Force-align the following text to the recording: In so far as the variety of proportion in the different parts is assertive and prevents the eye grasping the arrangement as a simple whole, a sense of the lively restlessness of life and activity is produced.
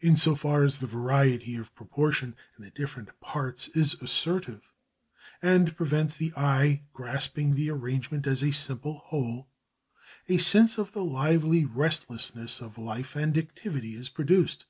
In 0.00 0.16
so 0.16 0.34
far 0.34 0.64
as 0.64 0.78
the 0.78 0.86
variety 0.88 1.54
of 1.54 1.76
proportion 1.76 2.34
in 2.58 2.64
the 2.64 2.72
different 2.72 3.20
parts 3.20 3.68
is 3.68 3.94
assertive 4.02 4.72
and 5.40 5.76
prevents 5.76 6.16
the 6.16 6.32
eye 6.36 6.82
grasping 6.92 7.54
the 7.54 7.70
arrangement 7.70 8.26
as 8.26 8.42
a 8.42 8.50
simple 8.50 8.98
whole, 8.98 9.46
a 10.28 10.38
sense 10.38 10.76
of 10.76 10.90
the 10.90 11.04
lively 11.04 11.64
restlessness 11.64 12.60
of 12.60 12.78
life 12.78 13.14
and 13.14 13.38
activity 13.38 13.94
is 13.94 14.08
produced. 14.08 14.66